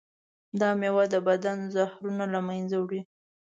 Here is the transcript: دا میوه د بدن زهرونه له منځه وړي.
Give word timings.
دا 0.59 0.69
میوه 0.81 1.03
د 1.13 1.15
بدن 1.27 1.57
زهرونه 1.75 2.23
له 2.33 2.39
منځه 2.47 2.75
وړي. 2.83 3.01